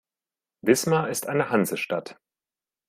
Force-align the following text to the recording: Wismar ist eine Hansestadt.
Wismar 0.63 1.11
ist 1.11 1.27
eine 1.27 1.51
Hansestadt. 1.51 2.19